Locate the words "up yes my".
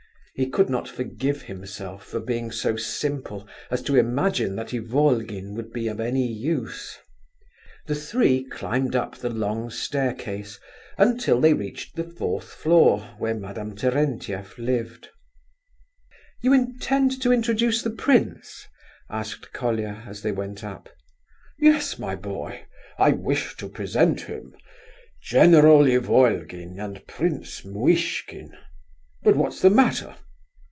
20.63-22.15